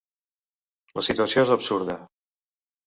[0.95, 2.01] La situació és absurda.